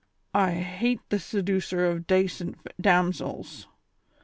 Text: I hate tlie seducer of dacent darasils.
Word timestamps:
I 0.33 0.53
hate 0.53 0.99
tlie 1.11 1.21
seducer 1.21 1.85
of 1.85 2.07
dacent 2.07 2.55
darasils. 2.81 3.67